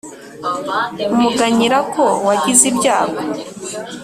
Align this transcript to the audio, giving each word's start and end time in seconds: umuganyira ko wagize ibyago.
umuganyira 1.15 1.77
ko 1.93 2.03
wagize 2.27 2.63
ibyago. 2.71 3.21